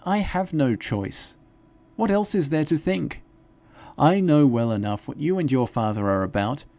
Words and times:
I 0.03 0.17
have 0.21 0.51
no 0.51 0.75
choice: 0.75 1.37
what 1.95 2.09
else 2.09 2.33
is 2.33 2.49
there 2.49 2.65
to 2.65 2.75
think? 2.75 3.21
I 3.99 4.19
know 4.19 4.47
well 4.47 4.71
enough 4.71 5.07
what 5.07 5.19
you 5.19 5.37
and 5.37 5.51
your 5.51 5.67
father 5.67 6.09
are 6.09 6.23
about. 6.23 6.65